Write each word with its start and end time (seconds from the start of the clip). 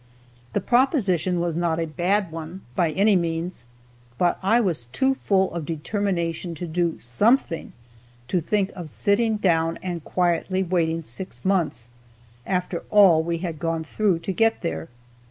The 0.53 0.61
proposition 0.61 1.39
was 1.39 1.55
not 1.55 1.79
a 1.79 1.85
bad 1.85 2.31
one, 2.31 2.61
by 2.75 2.89
any 2.89 3.15
means; 3.15 3.65
but 4.17 4.39
I 4.41 4.59
was 4.59 4.85
too 4.85 5.13
full 5.13 5.53
of 5.53 5.63
determination 5.63 6.55
to 6.55 6.65
do 6.65 6.97
something, 6.97 7.71
to 8.27 8.41
think 8.41 8.71
of 8.75 8.89
sitting 8.89 9.37
down 9.37 9.77
and 9.83 10.03
quietly 10.03 10.63
waiting 10.63 11.03
six 11.03 11.45
months, 11.45 11.89
after 12.47 12.81
all 12.89 13.21
we 13.21 13.37
had 13.45 13.59
gone 13.59 13.83
through, 13.83 14.17
to 14.25 14.31
get 14.31 14.63
there. 14.63 14.89